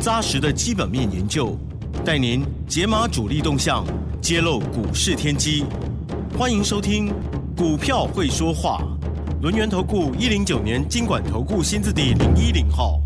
[0.00, 1.56] 扎实的基本面研究，
[2.04, 3.84] 带您解码主力动向，
[4.20, 5.64] 揭露股市天机。
[6.38, 7.08] 欢迎收听
[7.56, 8.80] 《股票会说话》，
[9.42, 13.00] 轮源投顾一零九年经管投顾新字第零一零号。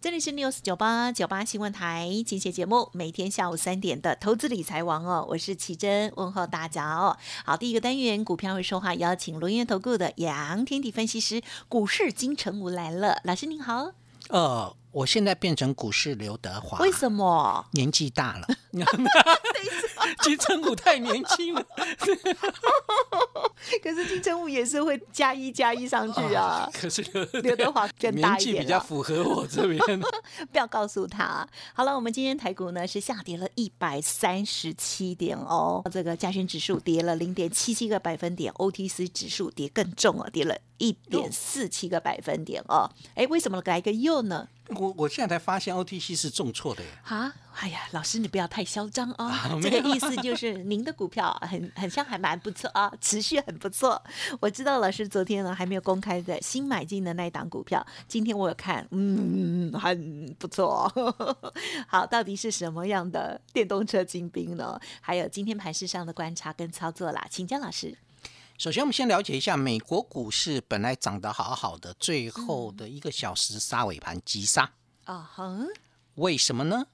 [0.00, 7.16] 这里是 news 九八九八新闻台，今天节目每天下午三点的投资理财王哦，我是奇珍，问候大家哦。
[7.44, 13.90] 好，第一个单元股票会说话，邀请轮源投顾的杨天地分析师，股市金城武来了，老师您好。
[14.28, 17.66] 呃，我现在变成股市刘德华，为什么？
[17.72, 18.46] 年纪大了，
[20.22, 21.64] 金城武太年轻了。
[23.82, 26.68] 可是金城武也是会加一加一上去啊。
[26.74, 27.02] 可是
[27.42, 29.78] 刘德华更大一点，比较符合我这边。
[30.50, 31.46] 不要告诉他。
[31.74, 40.56] 好了，我们今天台股呢是下跌了一百三十七点哦，这个加权指数跌了零点七七个百分点，OTC 指数跌更重了，跌了。
[40.78, 44.48] 一点四七个百分点哦，哎，为什么来个又呢？
[44.70, 46.88] 我我现在才发现 OTC 是重挫的耶！
[47.04, 49.50] 啊，哎呀，老师你不要太嚣张啊！
[49.62, 54.02] 这个意思就是您的股票 很很像还蛮不错啊， 持续很不错。
[54.40, 60.90] 我知道老师昨天呢还没有公开的新买进的那一档股票，今天我有看，嗯，很不错。
[61.86, 64.78] 好，到底是什么样的电动车精兵呢？
[65.00, 67.96] 还有今天盘市上的观察跟操作啦，请江老师。
[68.58, 74.70] 首先，我们先了解一下美国股市本来涨得好好的，最后的一个小时杀尾盘急杀
[75.04, 75.28] 啊！
[75.34, 75.66] 哼，
[76.14, 76.86] 为什么呢？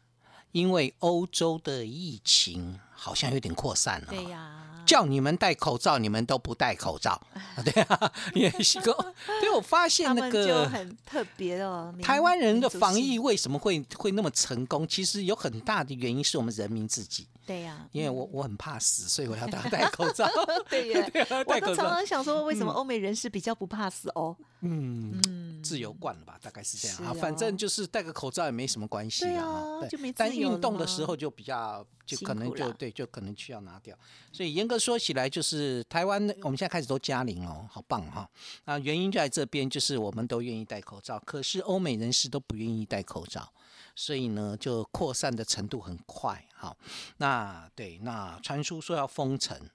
[0.52, 4.08] 因为欧洲的疫情好像有点扩散了。
[4.10, 4.64] 对呀。
[4.88, 7.20] 叫你们戴口罩，你们都不戴口罩，
[7.62, 8.90] 对啊，也是个。
[9.38, 11.94] 对，我发现那个就很特别哦。
[12.02, 14.88] 台湾人的防疫为什么会会那么成功？
[14.88, 17.26] 其实有很大的原因是我们人民自己。
[17.44, 20.26] 对呀，因为我我很怕死，所以我要戴 戴口罩。
[20.70, 21.06] 对呀，
[21.46, 24.34] 我都常常想说，为什么欧美人士比较不怕死哦？
[24.62, 26.38] 嗯嗯，自由惯了吧？
[26.40, 27.12] 大概是这样啊。
[27.12, 29.80] 反正就是戴个口罩也没什么关系啊。
[29.90, 31.84] 对，但运动的时候就比较。
[32.16, 33.94] 就可能就对，就可能需要拿掉。
[34.32, 38.26] 所以严格说起来，就是台湾我们现在开始都加零哦，好棒哈。
[38.64, 43.52] 那原因就在这边，就是我们都愿意戴口罩，可是欧美人士都不愿意戴口罩，
[43.94, 46.74] 所以呢，就扩散的程度很快哈。
[47.18, 49.68] 那对，那传出说要封城，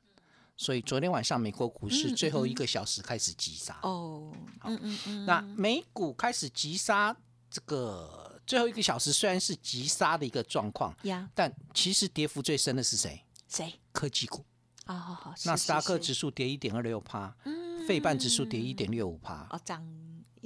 [0.58, 4.34] 所以昨天晚上美国股市最后一个小时开始急杀哦。
[4.64, 5.26] 嗯嗯嗯。
[5.28, 7.16] 那美股开始急杀
[7.52, 8.33] 这个。
[8.46, 13.24] 最后一个小时虽然是急杀的一个状况，呀但其实跌幅最深的是谁？
[13.48, 13.74] 谁？
[13.92, 14.44] 科技股。
[14.86, 15.34] 哦，好好。
[15.46, 19.48] 纳斯达克指数跌一点二六帕，嗯，费半指数跌一点六五帕。
[19.50, 19.82] 哦，涨。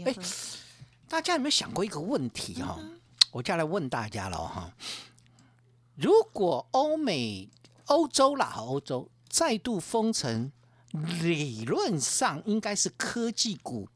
[0.06, 0.16] 哎，
[1.08, 2.80] 大家有没有想过一个问题哈？
[3.32, 4.72] 我就来问大家了哈。
[5.96, 7.50] 如果欧美、
[7.86, 10.52] 欧洲啦，欧洲再度封城，
[10.92, 13.90] 理论上应该是科技股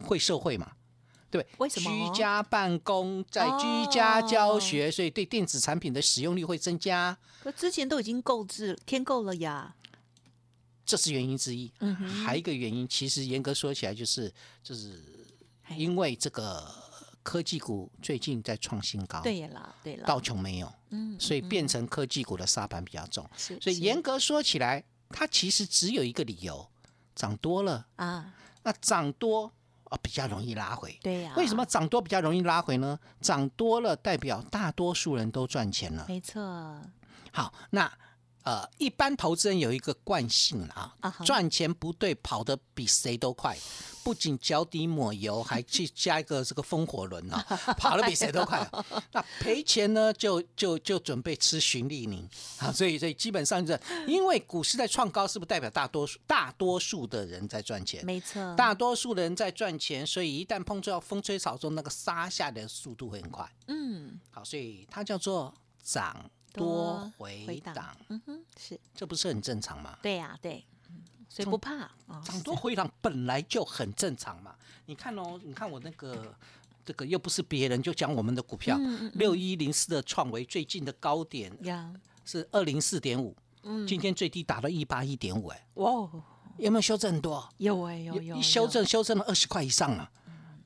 [0.00, 0.72] 会受惠嘛？
[1.34, 7.18] 对，为什么居家办公在居家教学，所以对电子产品的使用率会增加？
[7.42, 9.74] 可之前都已经购置添购了呀，
[10.86, 11.72] 这是原因之一。
[11.80, 15.02] 嗯哼，还一个原因，其实严格说起来，就是就是
[15.76, 16.72] 因为这个
[17.24, 19.20] 科技股最近在创新高。
[19.20, 23.28] 对了，对了，道琼没有，嗯，所以变成科技股的沙盘比较重。
[23.36, 26.68] 是，所以严格说起来，它其实只有一个理由，
[27.16, 28.32] 涨多了啊。
[28.62, 29.52] 那涨多。
[30.02, 31.32] 比较容易拉回，对呀。
[31.36, 32.98] 为什么涨多比较容易拉回呢？
[33.20, 36.42] 涨多了代表大多数人都赚钱了，没错。
[37.32, 37.90] 好，那。
[38.44, 40.94] 呃，一般投资人有一个惯性啊，
[41.24, 43.56] 赚钱不对，跑得比谁都快，
[44.02, 47.40] 不仅脚底抹油，还去加一个这个风火轮啊，
[47.78, 48.70] 跑得比谁都快。
[49.12, 52.28] 那赔钱呢，就就就准备吃循利宁
[52.58, 58.04] 啊，所以所以基本上是，因为股市在创高，是不是代表大多数大多数的人在赚钱？
[58.04, 63.50] 没错，大多数的人在赚钱，所以一旦碰到风吹草动，那个杀下的速度会很快。
[63.68, 66.30] 嗯，好，所以它叫做涨。
[66.54, 69.98] 多回档，嗯哼，是，这不是很正常吗？
[70.00, 70.64] 对呀，对，
[71.28, 71.90] 所以不怕，
[72.24, 74.54] 涨多回档本来就很正常嘛。
[74.86, 76.34] 你看哦，你看我那个，
[76.84, 78.78] 这个又不是别人，就讲我们的股票，
[79.14, 81.52] 六一零四的创维最近的高点
[82.24, 86.08] 是二零四点五，嗯，今天最低打到一八一点五，哎，哇，
[86.58, 87.48] 有没有修正很多？
[87.58, 90.10] 有哎，有有，修正修正了二十块以上了。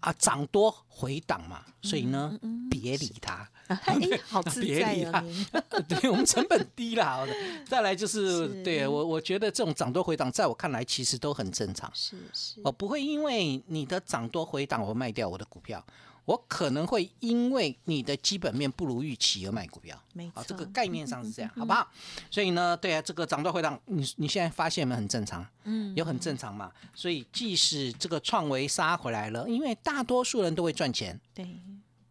[0.00, 2.38] 啊，涨多回档嘛，所以呢，
[2.70, 3.48] 别理它。
[3.68, 5.22] 哎， 好自在哦，
[5.86, 7.26] 对，我们成本低了。
[7.68, 11.90] 再来就是，对我我觉得这种涨多回档，在我看来其实都很正常。
[11.92, 15.84] 是是，我不会因为你的涨多回档，我卖掉我的股票。
[16.28, 21.90] 我可能会因为你的基本面不如预期而卖股票，没错，这个概念上是这样，好不好？
[22.30, 26.70] 所以呢，对啊，这个涨多回档，你你现在发现没很正常，嗯，有很正常嘛。
[26.94, 31.48] 所以即使这个创维杀回来了，因为大多数人都会赚钱，对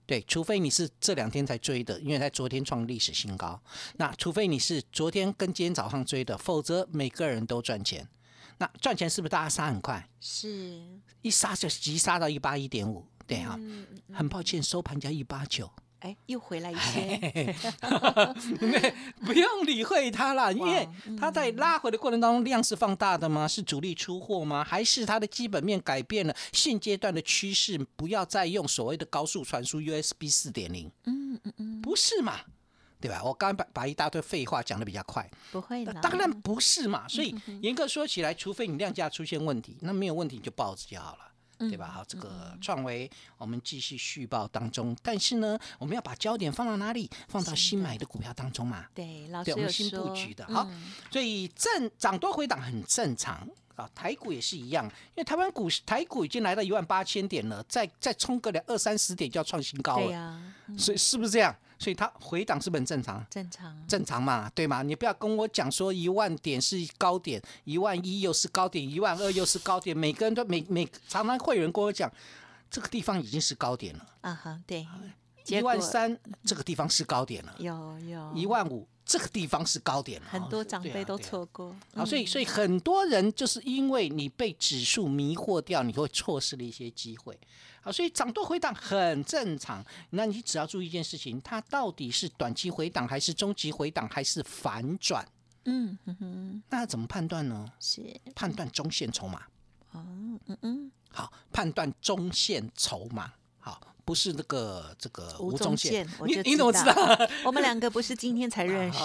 [0.08, 3.62] 对，除非你是这两天才追的，因为在昨天创历史新高，
[3.98, 8.10] 那除非你是昨天跟今天早上追的，否则每个人都赚钱。
[8.58, 10.10] 那赚钱是不是大家杀很快？
[10.20, 10.82] 是
[11.22, 13.06] 一杀就急杀到一八一点五。
[13.28, 13.60] 对啊，
[14.14, 15.70] 很抱歉，收盘价一八九，
[16.00, 17.54] 哎，又回来一些，
[19.26, 20.88] 不用理会它了，因为
[21.20, 23.48] 它在拉回的过程当中量是放大的吗？
[23.48, 24.64] 是主力出货吗？
[24.64, 26.34] 还是它的基本面改变了？
[26.54, 32.40] 现阶段的趋势不要再用所谓的高速传输 USB 四点零，嗯嗯嗯，不是嘛？
[33.00, 33.22] 对吧？
[33.24, 37.08] 我刚把把一大堆废话讲的比较快，不会的，当然不是嘛。
[37.08, 41.20] 所以严格说起来，除非你量价出现问题，那没有问题就报纸就好了。
[41.58, 41.88] 对吧？
[41.88, 47.10] 好，这个创维我们继续续报当中，但是呢，我们要把焦点放到哪里？
[47.28, 48.86] 放到新买的股票当中嘛。
[48.94, 50.46] 对，老师有新布局的。
[50.48, 50.70] 好，
[51.12, 53.90] 所以正涨多回档很正常啊。
[53.96, 60.06] 台股也是一样，因为台湾股台股已经来到一万八千点了，再再冲个两二三十点就要创新高了。
[60.06, 61.56] 对呀，所以是不是这样？
[61.80, 63.24] 所以它回档是不是很正常？
[63.30, 64.82] 正常，正常嘛，对吗？
[64.82, 69.96] 你不要跟我讲说一万点是高点，一万一又是高点，一万二又是高点。
[69.96, 72.12] 每个人都每每常常会有人跟我讲，
[72.72, 74.06] 这个地方已经是高点了。
[74.22, 74.88] 啊哈，对，
[75.46, 77.54] 一万三这个地方是高点了。
[77.60, 78.88] 有有，一万五。
[79.08, 87.40] 这个地方是高点，很多长辈都错过好，所以所以很多人就是因为你被指数迷惑掉，你会错失了一些机会
[87.82, 89.82] 好，所以涨多回档很正常。
[90.10, 95.26] 那你只要注意一件事情，它到底是短期回档，还是中期回档，还是反转？
[95.64, 97.66] 嗯哼哼，那怎么判断呢？
[97.80, 98.04] 是
[98.36, 99.42] 判断中线筹码。
[99.94, 100.06] 哦，
[100.48, 103.32] 嗯嗯，好，判断中线筹码。
[103.60, 103.80] 好。
[104.08, 106.96] 不是那个这个吴宗宪，你你怎么知道？
[107.44, 109.00] 我们两个不是今天才 认识，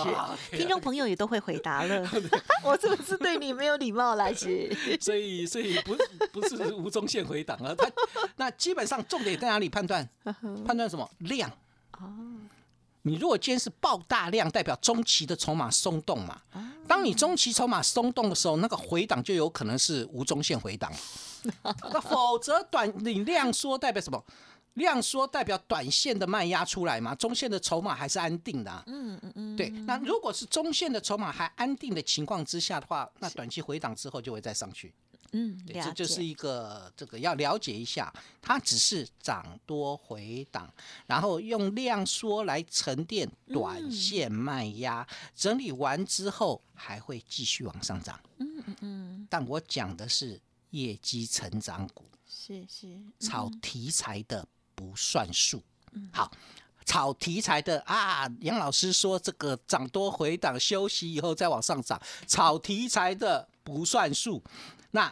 [0.56, 2.08] 听众朋友也都会回答了。
[2.62, 4.72] 我是不是对你没有礼貌来是？
[5.00, 5.96] 所以所以不
[6.32, 7.90] 不是吴宗宪回答啊，他
[8.36, 10.08] 那基本上重点在哪里判断？
[10.64, 11.50] 判断什么量？
[11.98, 12.06] 哦，
[13.02, 16.42] 你如果今天是爆大量，代表中期的筹码松动嘛？
[16.86, 20.92] 当你中期筹码松动的时候，那个回档就有可能是吴宗宪回档。
[21.64, 24.24] 那否则短你量缩代表什么？
[24.74, 28.82] 量缩代表短线的卖压出来嘛，中线的筹码还是安定的。
[28.86, 29.68] 嗯嗯嗯，对。
[29.70, 34.94] 那如果是中线的筹码还安定的情况之下的话，那短期回档之后就会再上去。
[35.34, 40.70] 嗯，这就是一个这个要了解一下，它只是涨多回档，
[41.06, 48.20] 然后用量缩来沉淀短线卖压，整理完之后还会继续往上涨。
[48.38, 49.26] 嗯嗯嗯。
[49.30, 50.38] 但我讲的是
[50.70, 54.46] 业绩成长股，是是炒题材的。
[54.74, 55.62] 不算数。
[56.12, 56.30] 好，
[56.84, 64.42] 炒题材的啊，杨老师说这个涨多回档休息以后再往上涨，炒题材的不算数。
[64.92, 65.10] 那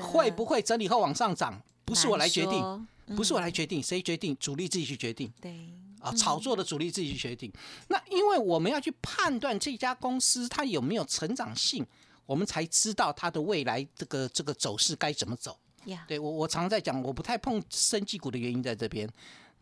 [0.00, 1.60] 会不会整理后往上涨？
[1.84, 4.36] 不是我来决定，不是我来决定，谁决定？
[4.38, 5.32] 主力自己去决定。
[5.40, 7.50] 对啊，炒作的主力自己去决定。
[7.88, 11.86] 那因为我们要去判断这家公司它有没有成长性，
[12.26, 15.58] 我们才知道它的未来这个这个走势该怎么走。
[16.06, 19.08] 对我，我常在讲，我不太碰生技股的原因在这边，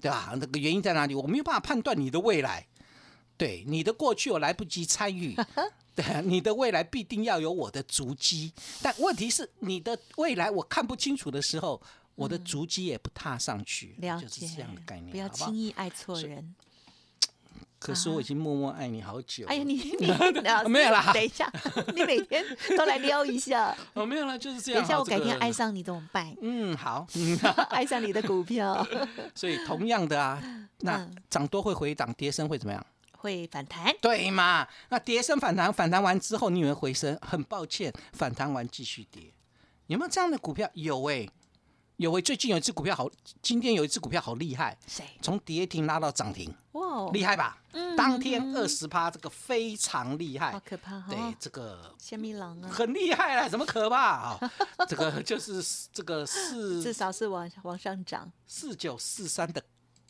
[0.00, 0.32] 对吧？
[0.36, 1.14] 那个原因在哪里？
[1.14, 2.66] 我没有办法判断你的未来，
[3.36, 5.36] 对你的过去我来不及参与，
[5.94, 8.52] 对，你的未来必定要有我的足迹。
[8.82, 11.80] 但问题是，你的未来我看不清楚的时候，
[12.14, 16.54] 我的足迹也不踏上去，就是这样的概念，不要轻易爱错人。
[17.82, 19.46] 可是我已经默默爱你好久。
[19.46, 20.06] 哎呀，你 你
[20.68, 21.50] 没有啦，等一下，
[21.94, 22.44] 你每天
[22.76, 23.76] 都来撩一下。
[23.94, 24.80] 哦，没有了，就是这样。
[24.80, 26.34] 等一下，我改天爱上你怎么办？
[26.40, 27.06] 嗯，好，
[27.70, 28.86] 爱上你的股票。
[29.34, 30.42] 所以同样的啊，
[30.80, 32.86] 那涨多会回档，跌升会怎么样？
[33.18, 33.94] 会反弹。
[34.00, 34.66] 对嘛？
[34.88, 37.16] 那跌升反弹，反弹完之后你以为回升？
[37.20, 39.22] 很抱歉，反弹完继续跌。
[39.88, 40.68] 有没有这样的股票？
[40.74, 41.28] 有哎。
[42.02, 43.08] 有为最近有一只股票好，
[43.40, 45.04] 今天有一只股票好厉害，谁？
[45.22, 47.56] 从跌停拉到涨停，哇，厉害吧？
[47.70, 51.06] 嗯，当天二十趴，这个非常厉害，好可怕哈。
[51.08, 54.52] 对，这个仙蜜狼啊，很厉害了，怎么可怕啊？
[54.88, 59.62] 这个就是这个四，至少是往往上涨，四九四三的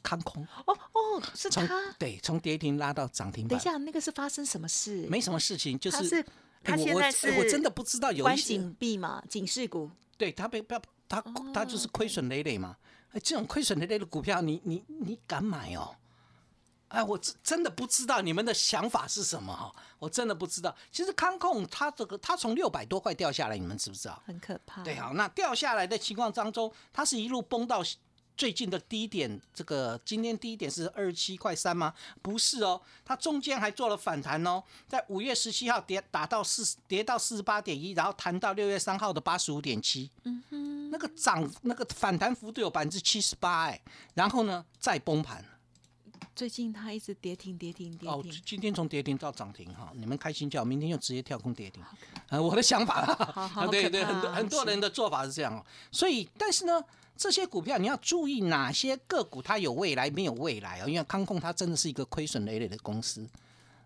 [0.03, 0.43] 康空。
[0.65, 1.69] 哦哦，是他，
[1.99, 3.47] 对，从跌停拉到涨停。
[3.47, 5.07] 等一下，那个是发生什么事？
[5.11, 6.25] 没什么事情，就是
[6.65, 9.91] 他现在是，我真的不知道有关紧闭嘛，警示股。
[10.17, 10.83] 对他被不要。
[11.09, 11.21] 他
[11.53, 12.75] 他就是亏损累累嘛，
[13.11, 15.95] 哎，这种亏损累累的股票，你你你敢买哦？
[16.89, 20.75] 哎，我真真的不知道你们的想法是什么哈，我真的不知道。
[20.91, 24.23] 其实康控它这个它从六百多块掉下来，你们知不知道？
[24.25, 24.83] 很可怕。
[24.83, 27.83] 对，好，那掉下来的情况当中，它是一路崩到
[28.37, 31.95] 最近的低点，这个今天低点是二十七块三吗？
[32.21, 40.11] 不是哦，它中间还做了反弹哦，在五月十七号跌打到四跌到四十八点一，然后弹到六月三号的八十五点七。
[40.25, 43.81] 嗯哼，那个涨那个反弹幅度有百分之七十八哎，
[44.15, 45.45] 然后呢再崩盘。
[46.35, 48.11] 最近它一直跌停，跌停，跌停。
[48.11, 51.83] 哦，今天从跌停到涨停哈，你们开心叫，明天又直接跳空跌停。
[52.29, 55.65] 啊，我的想法啦，对 对，很多很多人的做法是这样哦。
[55.91, 56.83] 所以，但是呢，
[57.17, 60.89] 这些股票你要注意哪些个股它有未来，没有未来啊？
[60.89, 63.29] 因为康控它真的是一个亏损累累的公司，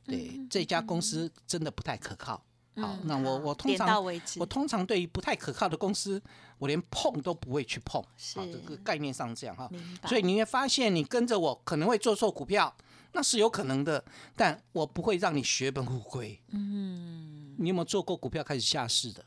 [0.05, 2.41] 对这家公司真的不太可靠。
[2.77, 4.05] 好，那我我通常
[4.39, 6.23] 我通常对于不太可靠的公司，
[6.59, 8.03] 我连碰都不会去碰。
[8.17, 9.71] 是这个概念上这样哈。
[10.07, 12.77] 所以你会发现，你跟着我可能会做错股票，
[13.13, 14.05] 那是有可能的，
[14.35, 16.39] 但我不会让你血本无归。
[16.49, 19.25] 嗯，你有没有做过股票开始下市的？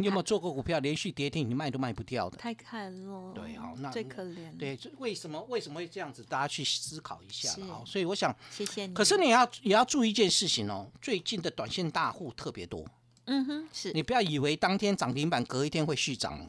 [0.00, 2.36] 你有没有做过股票连续跌停，你卖都卖不掉的？
[2.38, 3.32] 太惨了。
[3.34, 4.56] 对，好，那最可怜。
[4.58, 6.24] 对，为什么为什么会这样子？
[6.24, 8.94] 大家去思考一下啊，所以我想，谢谢你。
[8.94, 12.84] 可是你要也要注意一件事情哦，最近的短线大户特别多。
[13.26, 16.48] 嗯哼，是你不要以为当天涨停板隔一天会续涨。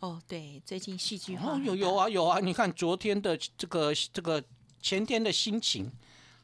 [0.00, 1.56] 哦，对，最近戏剧化。
[1.58, 4.42] 有有啊有啊，你看昨天的这个这个
[4.80, 5.90] 前天的心情，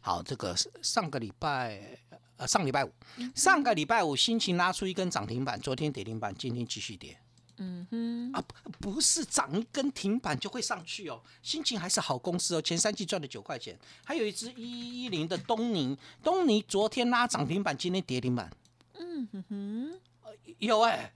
[0.00, 1.98] 好，这个上个礼拜。
[2.46, 2.92] 上礼拜五，
[3.34, 7.18] 上个礼拜五心情拉出一根涨停板，昨天跌停板，今天继续跌。
[7.58, 8.42] 嗯哼，啊
[8.80, 18.50] 不是涨一根停板就会上去哦，心情还是好公司哦，前三季赚了九块钱，还有一只一一零的东尼，东尼昨天拉涨停板，今天跌停板。
[18.94, 20.00] 嗯哼哼，
[20.58, 21.12] 有哎，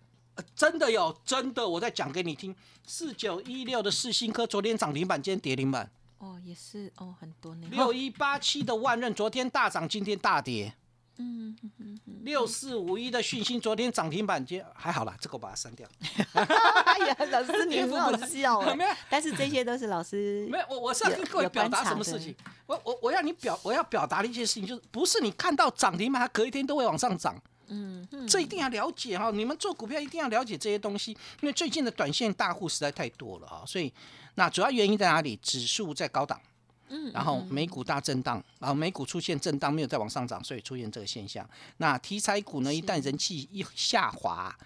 [0.55, 2.55] 真的有，真的，我再讲给你听，
[2.87, 5.91] 四九一六的四星科昨天涨停板，今天跌停板。
[6.19, 7.67] 哦，也是哦，很多呢。
[7.71, 10.75] 六一八七的万润昨天大涨，今天大跌。
[11.19, 15.89] 嗯嗯，六四五一的讯息，昨天涨停板接还好啦，这个我把它删掉。
[16.35, 22.35] 哎呀，老师你很好笑哎， 但是这些都是老师没有我我是要跟各位表达什么事情？
[22.67, 27.41] 我我我要你表我要表达的一件事情，就是不是你看到涨停板，它隔一天都会往上涨。
[27.69, 33.93] 嗯，这一定要了解哈，你们做股票一定要了解这些东西，因为最近的短线大户实在太多了啊，所以
[34.37, 35.37] 那主要原因在哪里？
[35.43, 36.41] 指数在高档。
[36.89, 41.49] 嗯，然后美股大震荡，然后美股出现震荡，没有再往上涨，所以出现这个现象。
[41.79, 44.57] 那题材股呢，一旦人气一下滑，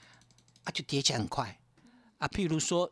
[0.64, 1.58] 啊，就跌起来很快
[2.18, 2.28] 啊。
[2.28, 2.90] 譬如说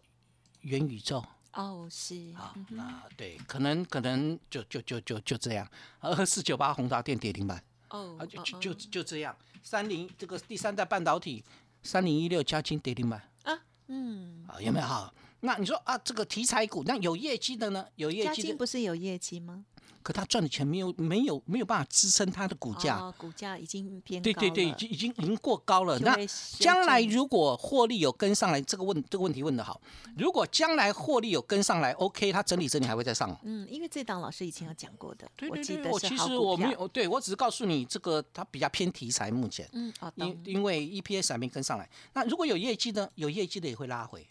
[0.62, 5.68] 元宇宙，哦，是啊，那对，可能可能就就就就就这样。
[6.00, 9.36] 二四九八宏达电跌停板，哦，啊，就就就就这样。
[9.62, 11.44] 三零这个第三代半导体，
[11.82, 13.58] 三零一六加金跌停板啊，
[13.88, 15.12] 嗯，啊，有没有好？
[15.40, 17.86] 那你说啊，这个题材股，那有业绩的呢？
[17.96, 19.64] 有业绩的不是有业绩吗？
[20.00, 25.98] 可他赚的钱没有没有没有办法支撑他的股价，股价已经偏对对对，已经已经已经过高了。
[25.98, 26.16] 那
[26.58, 29.78] 将来如果获利有跟上来，这个问这个问题问的好。
[30.16, 33.36] 如果将来获利有跟上来，OK，它整理整理还会再上。
[33.42, 41.86] 嗯，因为这档老师以前有讲过的，我记得我其实我没有，对我只是告诉你这个它比较偏题材，目前嗯，因因为 EPS 还没跟上来。
[42.14, 43.06] 那如果有业绩呢？
[43.16, 44.26] 有业绩的也会拉回。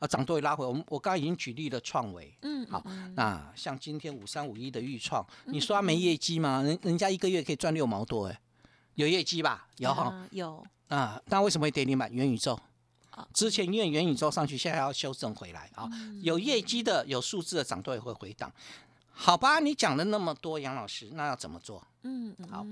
[0.00, 0.66] 啊，涨多也拉回。
[0.66, 2.82] 我们我刚刚已经举例了创维，嗯，好，
[3.14, 6.62] 那像今天五三五一的预创，你说它没业绩吗？
[6.62, 8.40] 人人家一个月可以赚六毛多，哎，
[8.94, 9.68] 有业绩吧？
[9.76, 11.20] 有哈，有啊。
[11.26, 12.10] 那为什么会跌停板？
[12.12, 12.58] 元宇宙，
[13.34, 15.86] 之前因为元宇宙上去，现在要修正回来啊。
[16.22, 18.50] 有业绩的、有数字的涨多也会回档。
[19.12, 21.86] 好吧，你讲了那么多，杨老师，那要怎么做？
[22.04, 22.66] 嗯，好，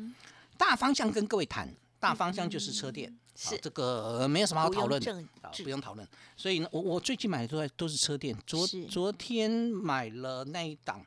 [0.56, 1.68] 大方向跟各位谈。
[2.00, 5.02] 大方向就是车电，是这个没有什么好讨论，
[5.42, 6.06] 啊，不用讨论。
[6.36, 8.36] 所以呢，我我最近买的都都是车电。
[8.46, 11.04] 昨昨天买了那一档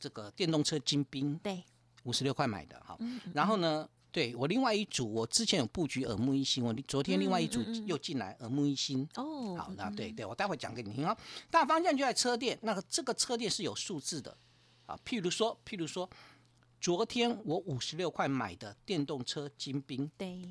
[0.00, 1.62] 这个电动车精兵，对，
[2.02, 2.98] 五十六块买的哈。
[3.32, 9.08] 然后呢，对我另外一组，我之前有布局耳目一新，我昨天另外一组又进来耳目一新。
[9.14, 11.16] 哦，好，那对对，我待会讲给你听啊。
[11.50, 14.36] 大方向就在车电，那个这个车电是有数字的
[14.86, 16.10] 啊，譬如说，譬如说。
[16.82, 20.42] 昨天我五十六块买的电动车金兵，对，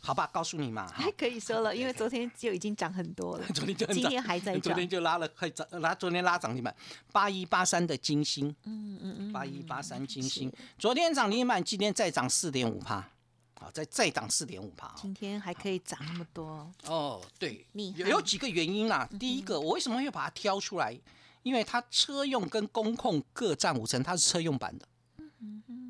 [0.00, 6.74] 好吧，告诉你嘛， 还可以说了，因为昨天就已经涨很多了， 昨天就今天还在涨，昨天就拉了快涨，拉昨天拉涨停板。
[7.12, 13.08] 八一八三的金星，嗯嗯嗯，八一八三金星，昨天涨停板，今天再涨四点五帕，
[13.54, 16.68] 好，再再涨四点五帕，今天还可以涨那么多。
[16.86, 20.98] 哦，对，有有几个原因啦，第一个，我为什么会把它挑出来？
[21.44, 24.88] 因为它车用跟工控各占五成，它是车用版的。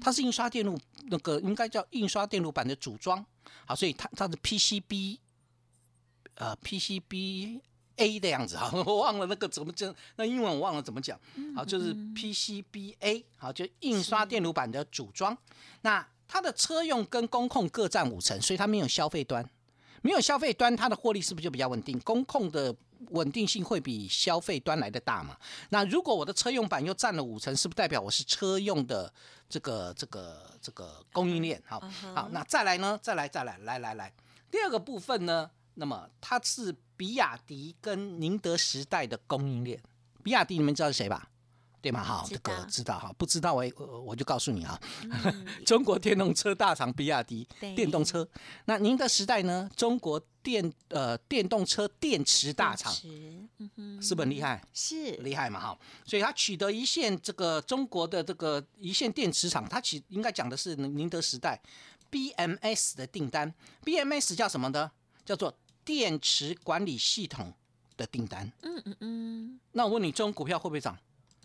[0.00, 3.24] 它是印刷电路那个应该叫印刷电路板的组装，
[3.66, 5.18] 好，所以它它的 PCB，
[6.34, 7.60] 呃 PCB
[7.96, 11.18] A 的样子哈， 我忘了那个怎么讲，那英文我忘了怎么讲。
[11.56, 15.36] 好，就是 PCBA，好，就印刷电路板的组装。
[15.80, 19.44] 那它的车用跟工控各占五成，所以它没有消费端，
[20.02, 21.98] 没有消费端，它的获利是不是就比较稳定？
[22.00, 22.72] 工控的
[23.10, 25.36] 稳定性会比消费端来的大嘛？
[25.70, 29.12] 那如果我的车用版又占了五成，是不是代表我是车用的
[29.48, 31.62] 这个这个这个供应链？
[31.66, 31.80] 好，
[32.14, 32.98] 好，那再来呢？
[33.02, 34.12] 再来，再来，来来来，
[34.50, 35.50] 第二个部分呢？
[35.74, 39.80] 那么它是比亚迪跟宁德时代的供应链。
[40.24, 41.30] 比亚迪你们知道是谁吧？
[41.80, 42.02] 对吗？
[42.02, 43.64] 好，这个知道哈，不知道我
[44.04, 44.78] 我就告诉你啊。
[45.64, 48.28] 中国电动车大厂比亚迪电动车，
[48.64, 49.70] 那宁德时代呢？
[49.76, 52.90] 中国电呃电动车电池大厂，
[54.00, 54.64] 是不是很厉害？
[54.72, 55.60] 是厉害嘛？
[55.60, 61.60] 哈，所以它取得一线这个中国的这个一线电池厂，它取应该讲的是宁德时代
[62.10, 63.52] BMS 的订单。
[63.84, 64.90] BMS 叫什么呢？
[65.22, 67.52] 叫做电池管理系统
[67.98, 70.96] 的订单，嗯嗯嗯，那我问你，这种股票会不会涨？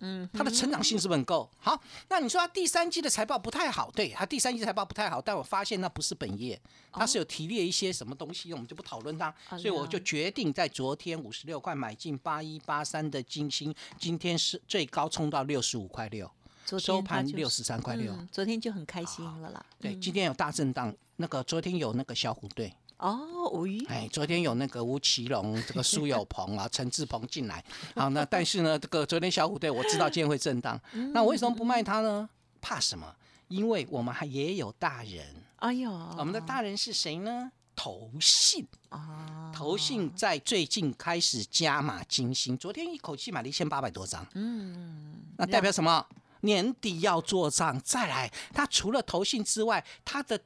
[0.05, 1.49] 嗯，它的成长性是不是很够？
[1.57, 6.59] 好，那你说它第三季的财报不太好，对，它第三季财报不太好，但我发现那不是本业，
[6.91, 16.29] 它是有提炼一些什么东西，我们就不讨论它，所以我就决定在昨天五十六块买进八一八三的金星，今天是最高冲到六十五块六，
[16.77, 19.65] 收盘六十三块六，昨天就很开心了啦。
[19.79, 22.73] 对，今天有大震荡，那个昨天有那个小虎队。
[23.03, 27.61] 哦，吴瑜，哎，昨天有那个吴奇隆、这个 苏有朋啊、陈志鹏进来，
[27.95, 30.79] 好，那但是呢，这个昨天小虎队我知道今天会震荡，
[31.13, 32.29] 那为什么不卖它呢？
[32.61, 33.13] 怕什么？
[33.49, 35.21] 因为我们还也有大人，
[35.57, 37.51] 哎呦，我们的大人是谁呢？
[37.75, 46.05] 投信啊，投信在最近开始加码金星，昨天一口气买了一千八百多张，嗯，那代表什么？
[46.39, 50.39] 年底要做账，再来，他除了投信之外，他的。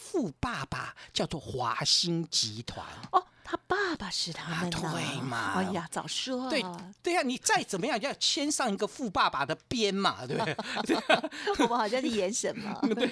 [0.00, 5.52] 富爸爸叫做华兴集团哦，他爸爸是他们对嘛？
[5.56, 6.64] 哎呀，早说对
[7.02, 10.44] 对呀，你再怎么样要牵上一个富爸爸的边嘛，对不
[10.86, 10.96] 对？
[11.60, 12.80] 我们好像是演什么？
[12.94, 13.08] 对，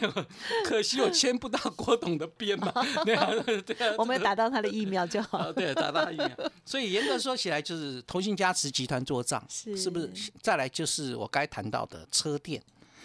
[0.65, 2.73] 可惜我牵不到郭董的边嘛。
[3.05, 3.31] 对啊，
[3.67, 5.53] 对啊，我们打到他的疫苗就好。
[5.53, 6.31] 对，打到他疫苗。
[6.65, 10.33] 所以严格说起来，就是同信加持集团做账，是不是？
[10.41, 12.63] 再来就是我该谈到的车店。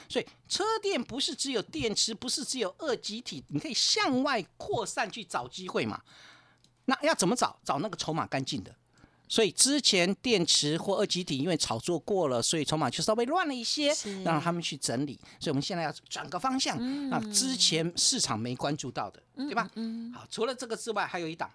[0.09, 6.01] 所以车电不是只有电池，不是只有二极体，你可以向外扩散去找机会嘛？
[6.85, 7.59] 那要怎么找？
[7.63, 8.75] 找那个筹码干净的。
[9.29, 13.91] 所以之前电池或二极体因为炒作过了，所以筹码就稍微乱了一些，
[14.23, 15.19] 让他们去整理。
[15.39, 16.77] 所以我们现在要转个方向，
[17.09, 19.67] 那之前市场没关注到的，对吧？
[20.13, 21.49] 好，除了这个之外，还有一档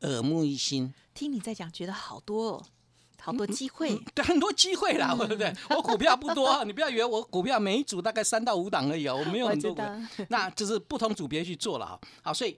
[0.00, 0.94] 耳目一新。
[1.12, 2.66] 听你在讲，觉得好多哦。
[3.20, 5.52] 好多机会，对，很多机会啦，对不对？
[5.70, 9.82] 我股票不多， 你不要以为我股票每一组大概三到五档而已哦，我没有很多股，
[10.30, 11.98] 那就是不同组别去做了啊。
[12.22, 12.56] 好，所以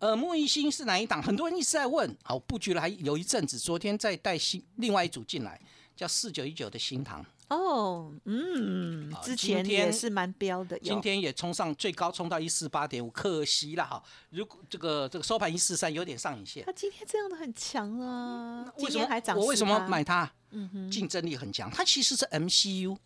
[0.00, 1.22] 耳目一新是哪一档？
[1.22, 2.16] 很多人一直在问。
[2.24, 5.60] 好，布局了还有一阵子，昨天再带新另外一组进来，
[5.96, 7.24] 叫四九一九的新塘。
[7.48, 14.02] 哦，嗯，之前也是蛮标的，今天也冲上最高，冲到一四八点五，可惜了哈。
[14.30, 16.62] 如果这个这个收盘一四三，有点上影线。
[16.66, 19.36] 它今天这样的很强啊，为什么还涨？
[19.36, 20.30] 我为什么买它？
[20.50, 21.70] 嗯哼，竞争力很强。
[21.70, 22.96] 它其实是 MCU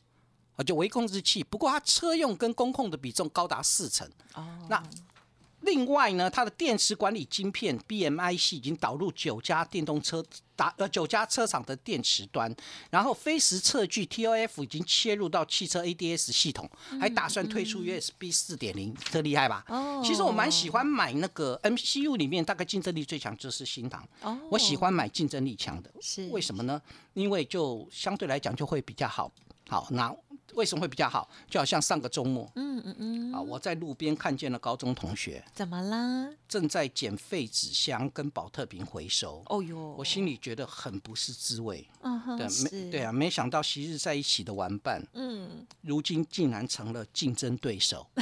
[0.56, 4.08] 啊，就微控制器，不过它车用跟工控的比重高达四成。
[4.34, 4.82] 哦，那。
[5.62, 12.54] 另外呢，它的电池管理晶片 BMI 系已经导入九家电动车打呃九家车厂的电池端，
[12.90, 16.68] 然后飞时测距 TOF 已经切入到汽车 ADS 系统，
[17.00, 19.64] 还打算推出 USB 四点零，这厉害吧？
[19.68, 26.80] 哦，其实我蛮喜欢买那个 MCU 里面大概竞争力最强就是新唐，哦，我喜欢买竞争力强的，是为什么呢？
[27.14, 29.30] 因为就相对来讲就会比较好，
[29.68, 30.14] 好那。
[30.54, 31.28] 为什么会比较好？
[31.48, 36.28] 就好像上个周末，嗯嗯嗯，啊，我在路边看见了高中同学，怎么啦？
[36.48, 39.42] 正在捡废纸箱跟保特瓶回收。
[39.46, 41.86] 哦哟，我心里觉得很不是滋味。
[42.02, 48.06] 嗯哼，对，没对啊，没想到昔日在一起的玩伴，嗯，如今竟然成了竞争对手。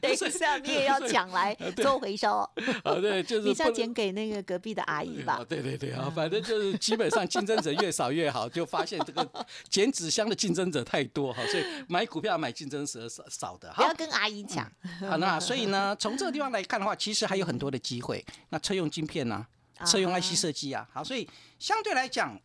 [0.00, 2.38] 等一下，你也要抢来 做回收。
[2.84, 5.44] 啊，对，就是你是要捡给那个隔壁的阿姨吧？
[5.48, 9.28] 对对对啊，反正就是基本上竞争者越少越好，就发现这个
[9.80, 13.72] 捡纸箱的竞争者太多哈，所以买股票买竞争者少少的。
[13.74, 14.70] 不要跟阿姨抢。
[15.00, 18.24] 好，那所以呢，从这个地方来看的话，其实还有很多的机会。
[18.50, 19.46] 那车用晶片呢？
[19.86, 21.26] 车用 IC 设计啊，好，所以
[21.58, 22.38] 相对来讲，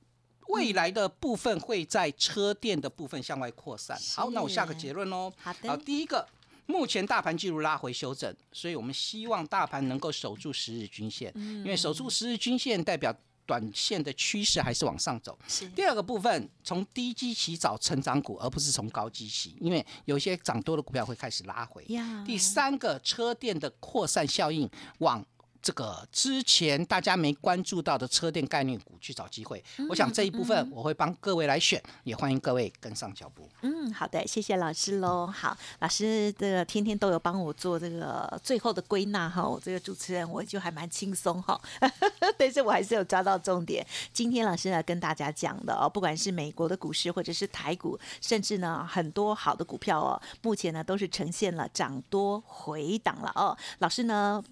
[0.48, 4.00] 未来的部分会在车电的部分向外扩散。
[4.16, 5.32] 好，那我下个结论喽。
[5.38, 5.70] 好的。
[5.70, 6.26] 好，第一个。
[6.68, 15.38] 目前大盘进入拉回修正，所以我们希望大盘能够守住十日均线，因为守住十日均线代表短线的趋势还是往上走。
[15.76, 21.86] 第二个部分，从低基起找成长股，而不是从高基起，因为有些涨多的股票会开始拉回。
[22.26, 25.26] 第三个，车电的扩散效应往
[25.66, 29.64] 这个之前大家没关注到的车电概念股去找机会。
[29.90, 33.50] 我想这一部分我会帮各位来选，也欢迎各位跟上脚步。
[33.64, 35.26] 嗯，好的，谢谢老师喽。
[35.26, 41.60] 好，老师这个天天都有帮我做这个最后的归纳哈，我这个主持人我就还蛮轻松哈，
[42.38, 43.84] 但是我还是有抓到重点。
[44.14, 53.58] 今天老师呢跟大家讲的哦，不管是美国的股市或者是台股，甚至呢很多好的股票哦，目前呢都是呈现了涨多回档了哦。
[53.80, 54.44] 老师呢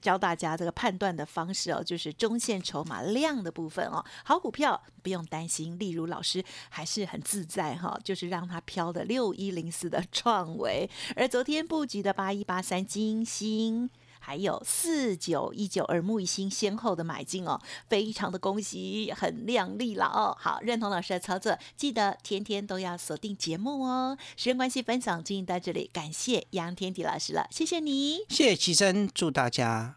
[0.00, 5.78] 教大家这个判断的方式哦，就是中线筹码量的部分哦，好股票不用担心。
[5.78, 13.90] 例如老师还是很自在哈，就是让它飘的六一零四的创维，而昨天布局的八一八三金星。
[14.26, 20.34] 还有四九一九耳目一新，先后的买进哦，非常的恭喜，很靓丽了哦。
[20.40, 24.16] 好，认同老师的操作，记得天天都要锁定节目哦。
[24.34, 29.96] 时间关系，分享进行到这里，感谢杨天迪老师了，谢谢你，谢谢齐生，祝大家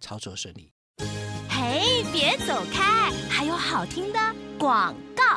[0.00, 0.72] 操作顺利。
[1.48, 4.18] 嘿，别走开，还有好听的
[4.58, 5.35] 广告。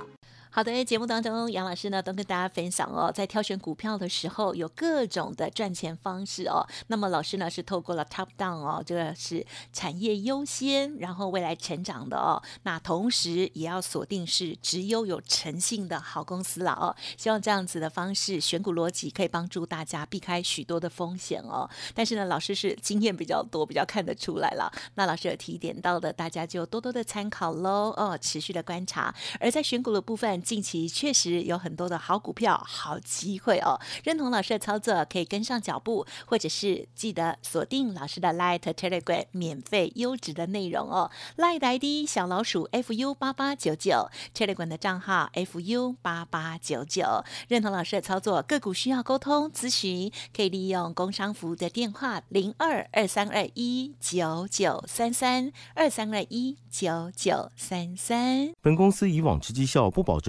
[0.51, 6.65] 好的，节目当中，杨老师呢都跟大家分享哦，在挑选股票的时候有各种的赚钱方式哦。
[6.87, 12.41] 那么老师呢是透过了 top down 哦，这个是产业优先，然后未来成长的哦。
[12.63, 16.95] 那同时也要锁定是只有有诚信的好公司了哦。
[17.15, 21.69] 希望这样子的方式选股逻辑可以帮助大家避开许多的风险哦。
[21.93, 24.71] 但是呢，老师是经验比较多，比较看得出来了。
[24.95, 29.13] 那老师有提点到的，大家就多多的参考喽哦，持续的观察。
[29.39, 30.39] 而在选股的部分。
[30.49, 33.79] 近期确实有很多的好股票、好机会哦。
[34.03, 41.11] 认同老师的操作，可以跟上脚步，或者是记得锁定老师的 Light Telegram 免费优质的内容哦。
[41.37, 47.23] Light ID 小老鼠 fu 八八九九，Telegram 的账号 fu 八八九九。
[47.47, 58.51] 认同老师的操作，个股需要沟通咨询，可以利用工商服务的电话零二二三二一九九三三二三二一九九三三。
[58.63, 60.28] 本公司以往之绩效不保证。